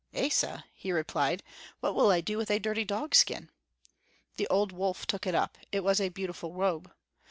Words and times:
"Esa," 0.15 0.65
he 0.73 0.91
replied, 0.91 1.43
"what 1.79 1.93
will 1.93 2.09
I 2.09 2.21
do 2.21 2.35
with 2.35 2.49
a 2.49 2.57
dirty 2.57 2.83
dogskin?" 2.83 3.51
The 4.37 4.47
old 4.47 4.71
wolf 4.71 5.05
took 5.05 5.27
it 5.27 5.35
up; 5.35 5.59
it 5.71 5.83
was 5.83 6.01
a 6.01 6.09
beautiful 6.09 6.55
robe. 6.55 6.91